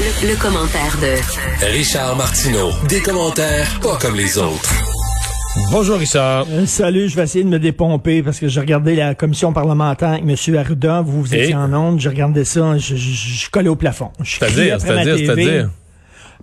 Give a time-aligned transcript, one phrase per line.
[0.00, 2.70] Le, le commentaire de Richard Martineau.
[2.88, 4.72] Des commentaires pas comme les autres.
[5.70, 6.46] Bonjour Richard.
[6.50, 10.10] Euh, salut, je vais essayer de me dépomper parce que j'ai regardé la commission parlementaire
[10.10, 10.56] avec M.
[10.56, 11.02] Arruda.
[11.02, 11.54] Vous, vous étiez Et?
[11.54, 14.10] en onde, j'ai regardé ça, je, je, je collais au plafond.
[14.24, 15.70] C'est-à-dire, c'est-à-dire, c'est-à-dire?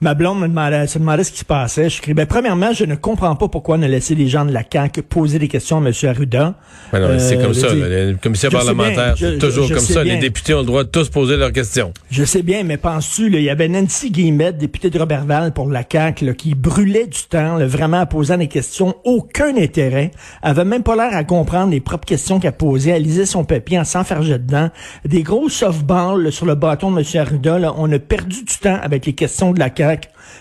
[0.01, 1.89] Ma blonde me demandait, se demandait ce qui se passait.
[1.89, 4.51] Je criais, ben, premièrement, je ne comprends pas pourquoi on a laissé les gens de
[4.51, 5.91] la CAQ poser des questions à M.
[6.09, 6.53] Arruda.
[6.91, 7.69] Ben mais c'est Euh, comme ça.
[7.69, 10.03] sais parlementaires, bien, je- c'est toujours je comme ça.
[10.03, 10.13] bien.
[10.15, 11.93] Les députés ont le droit de tous poser leurs questions.
[12.11, 15.83] Je sais bien, mais penses-tu, il y avait Nancy Guillemette, députée de Robertval pour la
[15.89, 20.11] CAQ, là, qui brûlait du temps, là, vraiment en posant des questions, aucun intérêt.
[20.43, 22.91] Elle avait même pas l'air à comprendre les propres questions qu'elle posait.
[22.91, 24.69] Elle lisait son papier en s'enfargeait dedans.
[25.05, 27.05] Des gros softballs là, sur le bâton de M.
[27.21, 27.57] Arruda.
[27.59, 27.73] Là.
[27.77, 29.86] On a perdu du temps avec les questions de la CAQ.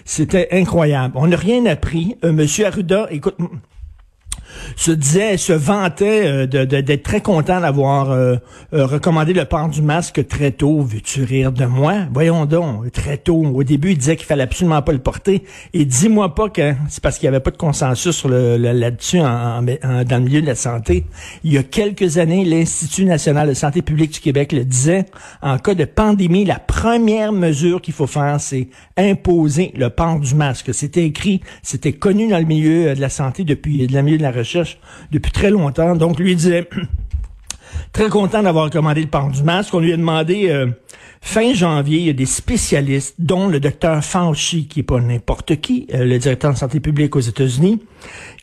[0.04, 1.14] C'était incroyable.
[1.16, 2.16] On n'a rien appris.
[2.24, 2.46] Euh, M.
[2.64, 3.36] Arruda, écoute,
[4.76, 8.36] se disait, se vantait euh, de- de- d'être très content d'avoir euh,
[8.72, 10.80] euh, recommandé le port du masque très tôt.
[10.82, 11.94] Veux-tu rire de moi?
[12.12, 13.42] Voyons donc, très tôt.
[13.44, 15.44] Au début, il disait qu'il fallait absolument pas le porter.
[15.74, 18.72] Et dis-moi pas que c'est parce qu'il y avait pas de consensus sur le, le-
[18.72, 21.04] là-dessus en- dans le milieu de la santé.
[21.44, 25.06] Il y a quelques années, l'Institut national de santé publique du Québec le disait,
[25.42, 30.34] en cas de pandémie, la première mesure qu'il faut faire, c'est imposer le port du
[30.34, 30.72] masque.
[30.72, 34.22] C'était écrit, c'était connu dans le milieu de la santé depuis, de la milieu de
[34.22, 34.45] la recherche
[35.10, 35.96] depuis très longtemps.
[35.96, 36.68] Donc, lui disait,
[37.92, 39.74] très content d'avoir recommandé le port du masque.
[39.74, 40.66] On lui a demandé, euh,
[41.20, 45.60] fin janvier, il y a des spécialistes, dont le docteur Fauci, qui est pas n'importe
[45.60, 47.82] qui, euh, le directeur de santé publique aux États-Unis,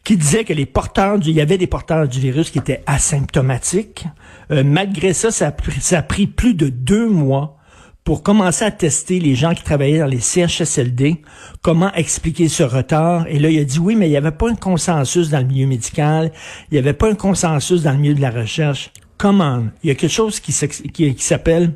[0.04, 4.06] qui disait que les porteurs il y avait des porteurs du virus qui étaient asymptomatiques.
[4.52, 5.54] Euh, malgré ça, ça
[5.98, 7.58] a pris plus de deux mois
[8.04, 11.22] pour commencer à tester les gens qui travaillaient dans les CHSLD,
[11.62, 13.26] comment expliquer ce retard.
[13.30, 15.46] Et là, il a dit oui, mais il n'y avait pas un consensus dans le
[15.46, 16.32] milieu médical,
[16.70, 18.92] il n'y avait pas un consensus dans le milieu de la recherche.
[19.18, 19.64] Comment?
[19.84, 21.72] Il y a quelque chose qui, s'appelle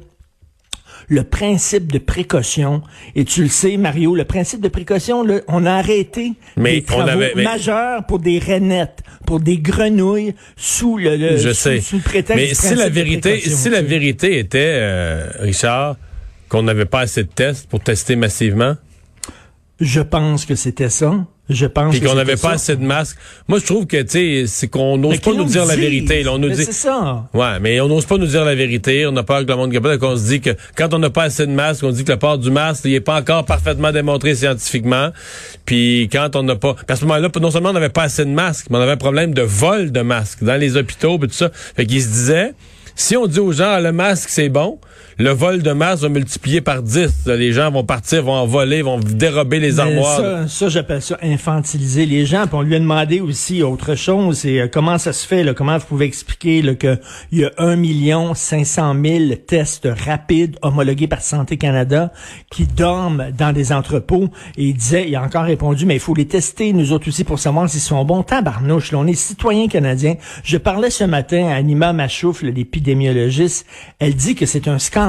[1.08, 2.82] le principe de précaution.
[3.16, 6.86] Et tu le sais, Mario, le principe de précaution, là, on a arrêté Mais des
[6.90, 11.50] on travaux avait- mais- majeurs pour des rainettes, pour des grenouilles sous le, le- Je
[11.50, 11.80] sous, sais.
[11.80, 15.96] sous le prétexte Mais si la de vérité, si la vérité était, euh, Richard,
[16.50, 18.76] qu'on n'avait pas assez de tests pour tester massivement,
[19.80, 21.14] Je pense que c'était ça.
[21.50, 22.54] Je pense puis qu'on n'avait pas ça.
[22.56, 23.18] assez de masques.
[23.48, 26.22] Moi, je trouve que, tu sais, c'est qu'on n'ose pas qu'ils nous dire la vérité.
[26.24, 26.34] là.
[26.34, 27.24] on nous Mais dit, C'est ça.
[27.34, 29.06] Ouais, mais on n'ose pas nous dire la vérité.
[29.08, 31.24] On a peur que le monde capable qu'on se dit que quand on n'a pas
[31.24, 33.94] assez de masques, on dit que le port du masque, il n'est pas encore parfaitement
[33.94, 35.12] démontré scientifiquement.
[35.66, 38.32] Puis quand on n'a pas, à ce moment-là, non seulement on n'avait pas assez de
[38.32, 41.34] masques, mais on avait un problème de vol de masques dans les hôpitaux et tout
[41.34, 41.50] ça.
[41.54, 42.54] Fait qu'il se disait,
[42.96, 44.80] si on dit aux gens, Ah, le masque c'est bon,
[45.20, 47.26] le vol de masques va multiplier par 10.
[47.26, 50.18] Là, les gens vont partir, vont en voler, vont dérober les Mais armoires.
[50.18, 52.46] Ça, ça j'appelle ça infantiliser les gens.
[52.46, 55.56] Puis on lui a demandé aussi autre chose, c'est euh, comment ça se fait, là,
[55.56, 57.00] comment vous pouvez expliquer là, que
[57.32, 62.12] il y a 1 million 500 000 tests rapides homologués par Santé Canada
[62.52, 64.30] qui dorment dans des entrepôts?
[64.56, 67.24] Et il disait, il a encore répondu, mais il faut les tester, nous autres aussi,
[67.24, 68.22] pour savoir s'ils sont bons.
[68.22, 70.16] Tabarnouche, là, on est citoyens canadiens.
[70.44, 73.66] Je parlais ce matin à Anima Machouf, l'épidémiologiste.
[73.98, 75.07] Elle dit que c'est un scandale.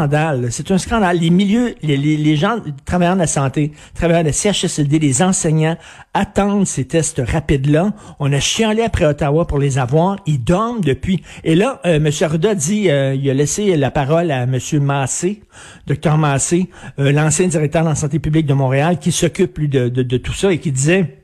[0.51, 1.19] C'est un scandale.
[1.19, 5.77] Les milieux, les, gens travaillant de la santé, travaillant de CHSLD, les enseignants
[6.15, 7.93] attendent ces tests rapides-là.
[8.19, 10.17] On a chialé après Ottawa pour les avoir.
[10.27, 11.23] Ils dorment depuis.
[11.45, 12.11] Et là, euh, M.
[12.21, 14.59] Arruda dit, euh, il a laissé la parole à M.
[14.81, 15.43] Massé,
[15.87, 20.03] Dr Massé, euh, l'ancien directeur de la santé publique de Montréal, qui s'occupe de, de,
[20.03, 21.18] de tout ça et qui disait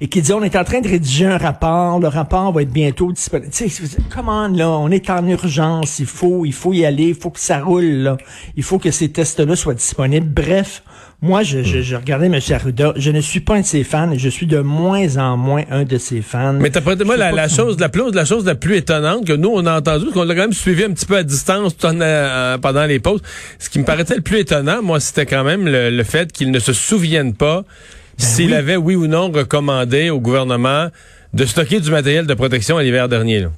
[0.00, 2.72] et qui dit on est en train de rédiger un rapport, le rapport va être
[2.72, 3.50] bientôt disponible.
[3.52, 7.14] Tu sais, comment là, on est en urgence, il faut, il faut y aller, il
[7.14, 8.16] faut que ça roule là,
[8.56, 10.26] il faut que ces tests-là soient disponibles.
[10.26, 10.82] Bref,
[11.22, 12.40] moi, je, je, je regardais M.
[12.50, 15.36] Arruda, je ne suis pas un de ses fans et je suis de moins en
[15.36, 16.54] moins un de ses fans.
[16.54, 19.26] Mais t'as moi Je la, la pas chose, la plus, la chose la plus étonnante
[19.26, 21.76] que nous on a entendu, qu'on l'a quand même suivi un petit peu à distance
[21.76, 23.20] tout en, euh, pendant les pauses.
[23.58, 26.50] Ce qui me paraissait le plus étonnant, moi, c'était quand même le, le fait qu'ils
[26.50, 27.64] ne se souviennent pas
[28.20, 28.54] s'il oui.
[28.54, 30.88] avait oui ou non recommandé au gouvernement
[31.32, 33.40] de stocker du matériel de protection à l'hiver dernier.
[33.40, 33.50] là.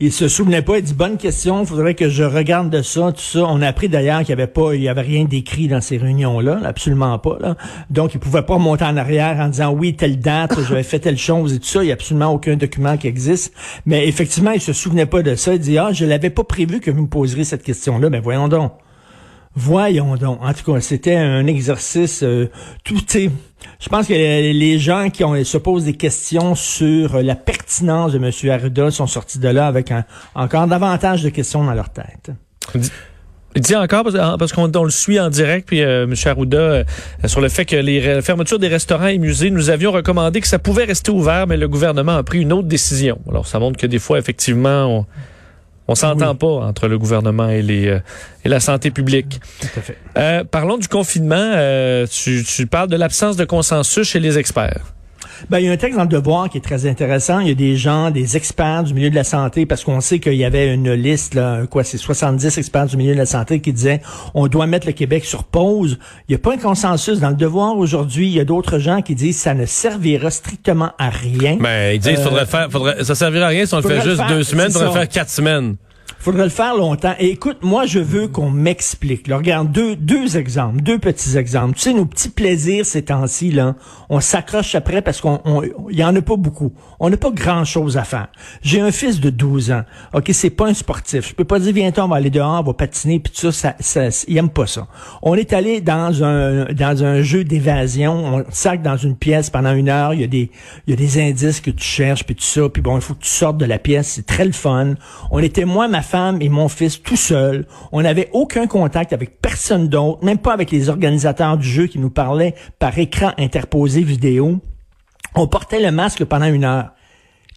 [0.00, 3.12] Il se souvenait pas, il dit bonne question, il faudrait que je regarde de ça,
[3.12, 3.44] tout ça.
[3.46, 5.98] On a appris d'ailleurs qu'il y avait pas, il y avait rien d'écrit dans ces
[5.98, 7.38] réunions-là, absolument pas.
[7.40, 7.56] Là.
[7.90, 11.16] Donc, il pouvait pas monter en arrière en disant oui, telle date, j'avais fait telle
[11.16, 11.84] chose et tout ça.
[11.84, 13.54] Il y a absolument aucun document qui existe.
[13.86, 15.54] Mais effectivement, il se souvenait pas de ça.
[15.54, 18.10] Il dit ah, je l'avais pas prévu que vous me poseriez cette question-là.
[18.10, 18.72] Mais voyons donc.
[19.56, 20.40] Voyons donc.
[20.42, 22.50] En tout cas, c'était un exercice euh,
[22.82, 22.98] tout.
[23.80, 28.52] Je pense que les gens qui se posent des questions sur la pertinence de M.
[28.52, 29.92] Arruda sont sortis de là avec
[30.34, 32.30] encore davantage de questions dans leur tête.
[33.56, 34.04] Il dit encore,
[34.38, 36.14] parce qu'on le suit en direct, puis euh, M.
[36.24, 36.84] Arruda, euh,
[37.26, 40.58] sur le fait que les fermetures des restaurants et musées, nous avions recommandé que ça
[40.58, 43.20] pouvait rester ouvert, mais le gouvernement a pris une autre décision.
[43.30, 45.06] Alors, ça montre que des fois, effectivement, on,
[45.86, 48.00] on s'entend pas entre le gouvernement et, les, euh,
[48.44, 49.40] et la santé publique.
[49.60, 49.98] Tout à fait.
[50.16, 51.34] Euh, parlons du confinement.
[51.36, 54.94] Euh, tu, tu parles de l'absence de consensus chez les experts.
[55.50, 57.40] Ben, il y a un texte dans le Devoir qui est très intéressant.
[57.40, 60.18] Il y a des gens, des experts du milieu de la santé, parce qu'on sait
[60.18, 63.60] qu'il y avait une liste, là, quoi, c'est 70 experts du milieu de la santé
[63.60, 64.00] qui disaient
[64.34, 65.98] on doit mettre le Québec sur pause.
[66.28, 67.20] Il n'y a pas un consensus.
[67.20, 70.92] Dans le Devoir aujourd'hui, il y a d'autres gens qui disent ça ne servira strictement
[70.98, 71.56] à rien.
[71.60, 74.00] Ben, ils disent euh, faudrait faire, faudrait, ça servira à rien si on le fait
[74.02, 75.76] juste deux semaines, faudrait faire quatre semaines
[76.24, 77.14] faudrait le faire longtemps.
[77.18, 79.30] Et écoute, moi, je veux qu'on m'explique.
[79.30, 81.74] Regarde, deux, deux exemples, deux petits exemples.
[81.74, 83.74] Tu sais, nos petits plaisirs ces temps-ci, là,
[84.08, 85.40] on s'accroche après parce qu'on,
[85.90, 86.72] il y en a pas beaucoup.
[86.98, 88.28] On n'a pas grand-chose à faire.
[88.62, 89.82] J'ai un fils de 12 ans.
[90.14, 91.28] OK, c'est pas un sportif.
[91.28, 93.74] Je peux pas dire, viens on va aller dehors, on va patiner, puis tout ça,
[93.80, 94.86] ça, ça, il aime pas ça.
[95.20, 98.14] On est allé dans un, dans un jeu d'évasion.
[98.14, 100.14] On sac dans une pièce pendant une heure.
[100.14, 100.50] Il y a des,
[100.86, 102.68] il y a des indices que tu cherches, puis tout ça.
[102.70, 104.08] Puis bon, il faut que tu sortes de la pièce.
[104.08, 104.94] C'est très le fun.
[105.30, 107.66] On était, moi, ma femme et mon fils tout seul.
[107.90, 111.98] On n'avait aucun contact avec personne d'autre, même pas avec les organisateurs du jeu qui
[111.98, 114.60] nous parlaient par écran interposé vidéo.
[115.34, 116.90] On portait le masque pendant une heure.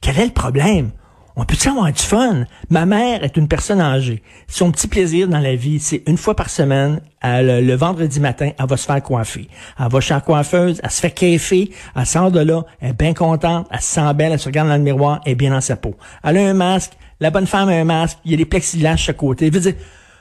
[0.01, 0.91] Quel est le problème?
[1.39, 2.45] On peut-tu avoir du fun?
[2.71, 4.23] Ma mère est une personne âgée.
[4.47, 8.65] Son petit plaisir dans la vie, c'est une fois par semaine, le, vendredi matin, elle
[8.65, 9.47] va se faire coiffer.
[9.79, 12.93] Elle va chez la coiffeuse, elle se fait kiffer, elle sort de là, elle est
[12.93, 15.51] bien contente, elle se sent belle, elle se regarde dans le miroir, elle est bien
[15.51, 15.95] dans sa peau.
[16.23, 19.05] Elle a un masque, la bonne femme a un masque, il y a des plexiglas
[19.07, 19.47] à côté.
[19.47, 19.73] Je veux dire,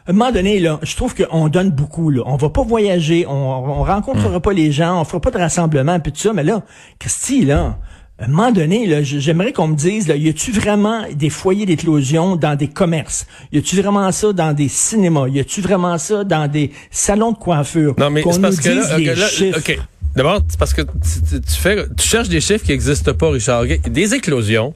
[0.06, 2.10] à un moment donné, là, je trouve qu'on donne beaucoup.
[2.10, 2.22] Là.
[2.26, 5.98] On va pas voyager, on, on rencontrera pas les gens, on fera pas de rassemblement,
[6.00, 6.32] puis tout ça.
[6.32, 6.62] Mais là,
[6.98, 7.78] Christy, là,
[8.18, 11.66] à un moment donné, là, j'aimerais qu'on me dise, là, y a-tu vraiment des foyers
[11.66, 13.26] d'éclosion dans des commerces?
[13.52, 15.28] Y a-tu vraiment ça dans des cinémas?
[15.28, 17.94] Y a-tu vraiment ça dans des salons de coiffure?
[17.98, 19.78] Non, mais c'est parce que là, OK.
[20.14, 23.64] D'abord, c'est parce que tu, fais, tu cherches des chiffres qui n'existent pas, Richard.
[23.64, 24.72] Des éclosions,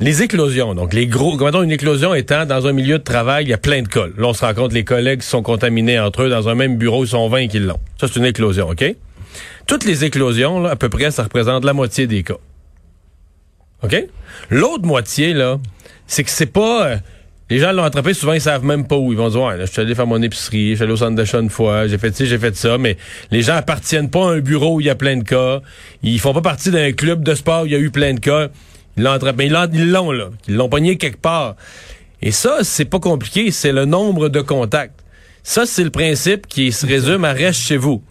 [0.00, 3.50] les éclosions, donc les gros, comment une éclosion étant dans un milieu de travail, il
[3.50, 4.06] y a plein de cas.
[4.16, 7.04] Là, on se rend compte les collègues sont contaminés entre eux dans un même bureau,
[7.04, 7.78] ils sont 20 qui l'ont.
[8.00, 8.82] Ça, c'est une éclosion, OK?
[9.66, 12.38] Toutes les éclosions, à peu près, ça représente la moitié des cas.
[13.82, 14.04] OK?
[14.48, 15.58] L'autre moitié, là,
[16.06, 16.86] c'est que c'est pas...
[16.86, 16.96] Euh,
[17.50, 19.12] les gens l'ont attrapé, souvent, ils savent même pas où.
[19.12, 20.96] Ils vont dire, ouais, là, je suis allé faire mon épicerie, je suis allé au
[20.96, 22.96] centre d'achat une fois, j'ai fait ci, j'ai fait ça, mais
[23.32, 25.60] les gens appartiennent pas à un bureau où il y a plein de cas.
[26.02, 28.20] Ils font pas partie d'un club de sport où il y a eu plein de
[28.20, 28.48] cas.
[29.00, 29.68] Ils l'ont.
[29.72, 30.28] Ils l'ont, là.
[30.48, 31.56] Ils l'ont pogné quelque part.
[32.22, 33.50] Et ça, c'est pas compliqué.
[33.50, 35.00] C'est le nombre de contacts.
[35.42, 38.02] Ça, c'est le principe qui se résume à reste chez vous.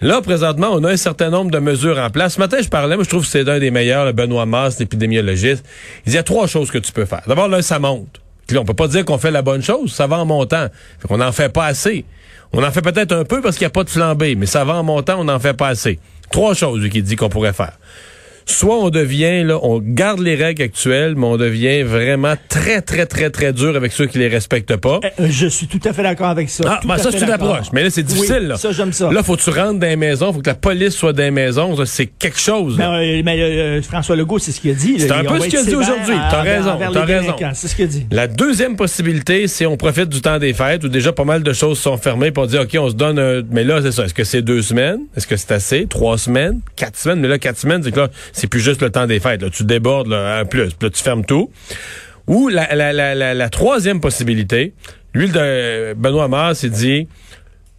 [0.00, 2.34] Là, présentement, on a un certain nombre de mesures en place.
[2.34, 4.78] Ce matin, je parlais, moi, je trouve que c'est un des meilleurs, le Benoît Masse,
[4.80, 5.64] l'épidémiologiste.
[6.06, 7.22] Il y a trois choses que tu peux faire.
[7.26, 8.20] D'abord, là, ça monte.
[8.46, 10.66] Puis là, on peut pas dire qu'on fait la bonne chose, ça va en montant.
[10.98, 12.04] Fait qu'on n'en fait pas assez.
[12.52, 14.64] On en fait peut-être un peu parce qu'il n'y a pas de flambée, mais ça
[14.64, 16.00] va en montant, on n'en fait pas assez.
[16.30, 17.78] Trois choses, lui, qui dit qu'on pourrait faire
[18.46, 23.06] soit on devient, là, on garde les règles actuelles, mais on devient vraiment très, très,
[23.06, 25.00] très, très dur avec ceux qui les respectent pas.
[25.04, 26.64] Euh, je suis tout à fait d'accord avec ça.
[26.66, 27.66] Ah, ben ça, c'est une approche.
[27.72, 28.48] Mais là, c'est difficile.
[28.48, 28.56] là.
[28.56, 29.10] Ça, j'aime ça.
[29.10, 31.30] Là, faut que tu rentres dans les maisons, faut que la police soit dans les
[31.30, 31.74] maisons.
[31.84, 32.76] C'est quelque chose.
[32.76, 34.96] Ben, euh, mais euh, François Legault, c'est ce qu'il a dit.
[34.98, 36.14] C'est un peu ce qu'il a dit aujourd'hui.
[36.30, 36.78] T'as raison.
[36.92, 37.34] T'as raison.
[37.54, 38.06] C'est ce qu'il a dit.
[38.10, 41.52] La deuxième possibilité, c'est on profite du temps des fêtes où déjà pas mal de
[41.52, 43.42] choses sont fermées pour dire, OK, on se donne un...
[43.50, 44.04] Mais là, c'est ça.
[44.04, 45.00] Est-ce que c'est deux semaines?
[45.16, 45.86] Est-ce que c'est assez?
[45.86, 46.60] Trois semaines?
[46.76, 47.20] Quatre semaines?
[47.20, 49.42] Mais là, quatre semaines, c'est que là, c'est plus juste le temps des fêtes.
[49.42, 49.50] Là.
[49.50, 51.50] Tu débordes là, un plus, puis là, tu fermes tout.
[52.26, 54.74] Ou la, troisième possibilité,
[55.14, 57.08] l'huile de Benoît Mars s'est dit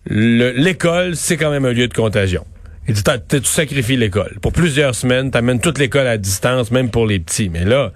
[0.06, 2.46] l'école, c'est quand même un lieu de contagion.
[2.88, 4.38] Il dit, tu sacrifies l'école.
[4.42, 7.48] Pour plusieurs semaines, tu toute l'école à distance, même pour les petits.
[7.48, 7.94] Mais là,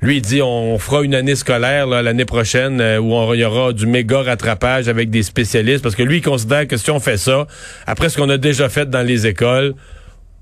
[0.00, 3.72] lui, il dit, on fera une année scolaire l'année prochaine euh, où il y aura
[3.72, 7.18] du méga rattrapage avec des spécialistes, parce que lui, il considère que si on fait
[7.18, 7.46] ça,
[7.86, 9.74] après ce qu'on a déjà fait dans les écoles,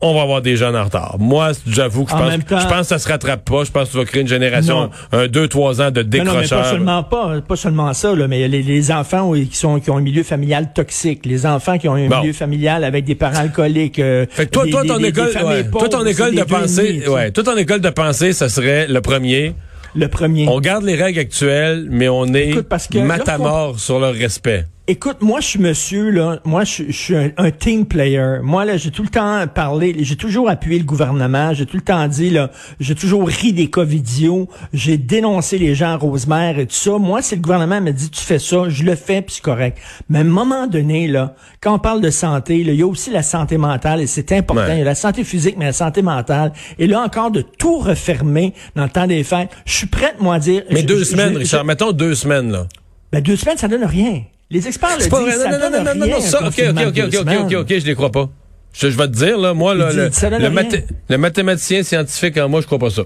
[0.02, 1.16] on va avoir des jeunes en retard.
[1.18, 3.64] Moi, j'avoue que je pense, je pense que ça se rattrape pas.
[3.64, 6.58] Je pense que tu vas créer une génération, un, deux, trois ans de décrocheurs.
[6.58, 9.90] Non, pas seulement pas, pas seulement ça, là, mais les, les enfants qui sont qui
[9.90, 13.38] ont un milieu familial toxique, les enfants qui ont un milieu familial avec des parents
[13.38, 13.98] alcooliques.
[14.00, 15.30] Euh, fait que toi, toi, ton école,
[15.70, 19.54] toi, ton école de pensée, ouais, toi, ton école de pensée, ça serait le premier
[19.94, 20.48] le premier.
[20.48, 24.14] On garde les règles actuelles, mais on est Écoute, parce que là, matamor sur leur
[24.14, 24.66] respect.
[24.88, 26.40] Écoute, moi, je suis monsieur, là.
[26.44, 28.38] Moi, je, je suis un, un team player.
[28.42, 31.84] Moi, là, j'ai tout le temps parlé, j'ai toujours appuyé le gouvernement, j'ai tout le
[31.84, 36.58] temps dit, là, j'ai toujours ri des cas vidéo, j'ai dénoncé les gens à Rosemère
[36.58, 36.98] et tout ça.
[36.98, 39.78] Moi, si le gouvernement me dit, tu fais ça, je le fais, puis c'est correct.
[40.08, 42.86] Mais à un moment donné, là, quand on parle de santé, là, il y a
[42.88, 44.64] aussi la santé mentale, et c'est important.
[44.64, 44.74] Ouais.
[44.74, 46.52] Il y a la santé physique, mais la santé mentale.
[46.80, 50.34] Et là, encore, de tout refermer dans le temps des fêtes, je suis prête, moi,
[50.34, 50.64] à dire...
[50.72, 52.66] Mais je- deux je- semaines, Richard, mettons deux semaines, là.
[53.12, 54.22] ben, deux semaines, ça donne rien.
[54.52, 55.44] Les experts le C'est pas disent, vrai.
[55.44, 57.36] ça Non, non, donne non, non, rien, non, ça, un ok, ok, ok, ok, ok,
[57.44, 58.28] ok, ok, je les crois pas.
[58.74, 60.62] Je, je vais te dire, là, moi, Il là, dit, le, ça donne le, rien.
[60.62, 63.02] mathé- le mathématicien scientifique en moi, je crois pas ça.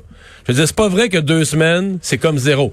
[0.47, 2.73] Je veux dire, c'est pas vrai que deux semaines, c'est comme zéro.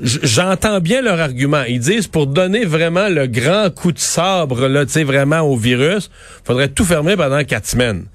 [0.00, 1.62] J'entends bien leur argument.
[1.68, 5.56] Ils disent pour donner vraiment le grand coup de sabre, là, tu sais, vraiment au
[5.56, 6.10] virus,
[6.44, 8.06] faudrait tout fermer pendant quatre semaines.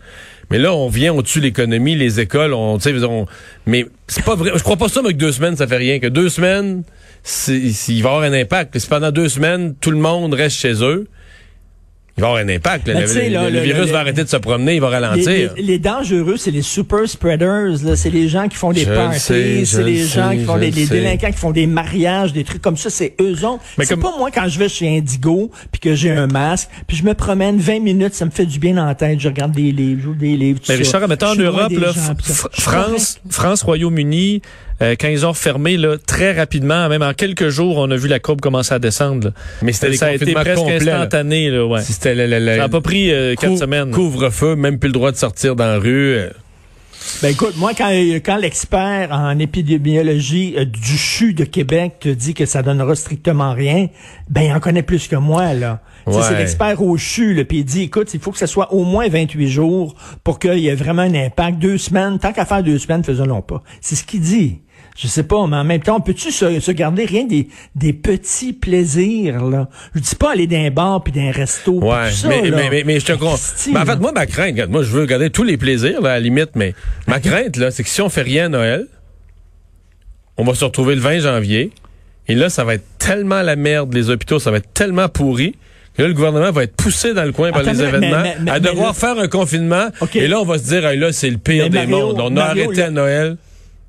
[0.50, 3.26] Mais là, on vient, on tue l'économie, les écoles, on, on-
[3.66, 4.52] mais c'est pas vrai.
[4.56, 6.00] Je crois pas ça, mais que deux semaines, ça fait rien.
[6.00, 6.84] Que deux semaines,
[7.50, 8.78] il va y avoir un impact.
[8.80, 11.08] Si pendant deux semaines, tout le monde reste chez eux,
[12.18, 12.88] il va y avoir un impact.
[12.88, 12.94] là.
[12.96, 15.54] Ben, Le, là, virus le- va arrêter de se promener, il va ralentir.
[15.56, 17.78] les- les dangereux, c'est les super spreaders.
[17.96, 19.20] C'est les gens qui font des Je parties.
[19.66, 22.62] C'est les le gens qui font des les délinquants qui font des mariages, des trucs
[22.62, 22.90] comme ça.
[22.90, 23.62] C'est eux autres.
[23.78, 26.98] C'est comme- pas moi quand je vais chez Indigo puis que j'ai un masque puis
[26.98, 29.20] je me promène 20 minutes, ça me fait du bien dans la tête.
[29.20, 30.60] Je regarde des livres, je joue des livres.
[30.60, 30.76] tout Mais.
[30.76, 32.50] Richard, en Europe, là, gens, ça.
[32.52, 34.42] France, France, Royaume-Uni,
[34.82, 38.08] euh, quand ils ont fermé là, très rapidement, même en quelques jours, on a vu
[38.08, 39.28] la courbe commencer à descendre.
[39.28, 39.34] là.
[39.62, 41.50] Mais c'était des ça a été presque complets, instantané.
[41.50, 41.82] Là, ouais.
[41.82, 43.92] Si c'était le, le- le- Ça n'a pas pris euh, quatre cou- semaines.
[43.92, 46.14] couvre-feu, même plus le droit de sortir dans la rue.
[46.16, 46.30] euh,
[47.22, 47.90] Ben écoute, moi, quand,
[48.24, 53.54] quand l'expert en épidémiologie euh, du CHU de Québec te dit que ça donnera strictement
[53.54, 53.88] rien,
[54.30, 55.80] ben il en connaît plus que moi, là.
[56.06, 56.24] Tu sais, Ouais.
[56.30, 58.84] C'est l'expert au CHU, là, puis il dit, écoute, il faut que ça soit au
[58.86, 59.94] moins 28 jours
[60.24, 61.60] pour qu'il y ait vraiment un impact.
[61.60, 63.62] Deux semaines, tant qu'à faire deux semaines, faisons-le pas.
[63.82, 64.62] C'est ce qu'il dit.
[65.00, 68.52] Je sais pas, mais en même temps, peux-tu se, se garder rien des, des petits
[68.52, 69.70] plaisirs, là?
[69.94, 72.58] Je dis pas aller d'un bar puis d'un resto, Ouais, tout ça, mais, là.
[72.58, 73.36] mais, mais, mais je te comprends.
[73.72, 76.12] Ben, en fait, moi, ma crainte, regarde, moi, je veux garder tous les plaisirs, là,
[76.12, 76.74] à la limite, mais
[77.06, 78.88] ma crainte, là, c'est que si on fait rien à Noël,
[80.38, 81.72] on va se retrouver le 20 janvier,
[82.28, 85.56] et là, ça va être tellement la merde, les hôpitaux, ça va être tellement pourri,
[85.96, 88.38] que là, le gouvernement va être poussé dans le coin par les mais- événements, mais-
[88.42, 91.12] mais- à devoir là- faire un confinement, et là, on va se dire, hey, là,
[91.12, 92.20] c'est le pire des Mario, mondes.
[92.20, 93.38] On a Mario, arrêté à Noël.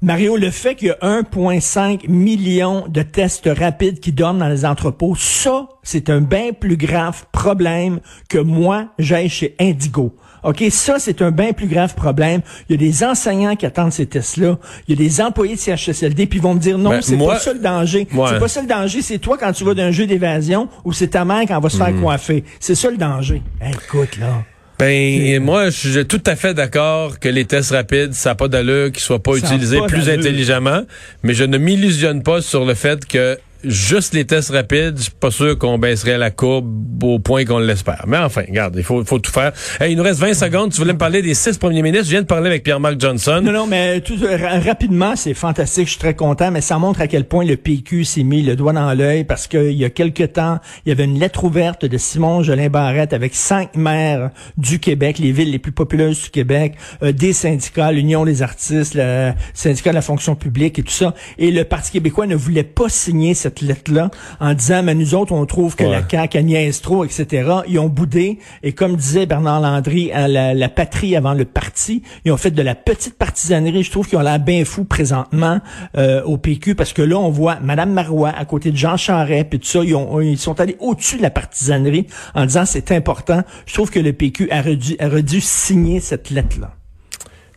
[0.00, 4.64] Mario, le fait qu'il y a 1,5 million de tests rapides qui dorment dans les
[4.64, 10.14] entrepôts, ça, c'est un bien plus grave problème que moi, j'aille chez Indigo.
[10.44, 12.42] OK, ça, c'est un bien plus grave problème.
[12.68, 14.56] Il y a des enseignants qui attendent ces tests-là.
[14.86, 17.16] Il y a des employés de CHSLD, puis ils vont me dire non, Ben, c'est
[17.18, 18.06] pas ça le danger.
[18.08, 19.02] C'est pas ça le danger.
[19.02, 21.68] C'est toi quand tu vas d'un jeu d'évasion ou c'est ta mère quand elle va
[21.68, 22.02] se faire Hmm.
[22.02, 22.44] coiffer.
[22.60, 23.42] C'est ça le danger.
[23.60, 24.44] Hey, écoute, là.
[24.78, 28.46] Ben, moi, je suis tout à fait d'accord que les tests rapides, ça n'a pas
[28.46, 30.82] d'allure qu'ils soient pas Ça utilisés pas plus intelligemment,
[31.24, 35.10] mais je ne m'illusionne pas sur le fait que juste les tests rapides, je suis
[35.12, 38.04] pas sûr qu'on baisserait la courbe au point qu'on l'espère.
[38.06, 39.52] Mais enfin, regarde, il faut, faut tout faire.
[39.80, 40.72] Hey, il nous reste 20 secondes.
[40.72, 42.06] Tu voulais me parler des six premiers ministres.
[42.06, 43.40] Je viens de parler avec Pierre-Marc Johnson.
[43.42, 47.00] Non, non, mais tout, ra- rapidement, c'est fantastique, je suis très content, mais ça montre
[47.00, 49.90] à quel point le PQ s'est mis le doigt dans l'œil parce qu'il y a
[49.90, 54.30] quelque temps, il y avait une lettre ouverte de Simon Jolin Barrette avec cinq maires
[54.56, 58.94] du Québec, les villes les plus populeuses du Québec, euh, des syndicats, l'Union des artistes,
[58.94, 61.14] le syndicat de la fonction publique et tout ça.
[61.38, 65.32] Et le Parti québécois ne voulait pas signer cette lettre-là en disant, mais nous autres,
[65.32, 65.90] on trouve que Ouais.
[65.90, 67.50] la CAQ a trop, etc.
[67.68, 68.38] Ils ont boudé.
[68.62, 72.50] Et comme disait Bernard Landry, à la, la patrie avant le parti, ils ont fait
[72.50, 73.82] de la petite partisanerie.
[73.82, 75.60] Je trouve qu'ils ont l'air bien fous présentement
[75.96, 79.48] euh, au PQ parce que là, on voit Madame Marois à côté de Jean Charest,
[79.50, 82.92] puis tout ça, ils, ont, ils sont allés au-dessus de la partisanerie en disant c'est
[82.92, 83.42] important.
[83.66, 86.74] Je trouve que le PQ aurait dû, aurait dû signer cette lettre-là.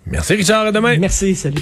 [0.05, 0.65] Merci, Richard.
[0.65, 0.97] À demain.
[0.97, 1.61] Merci, salut.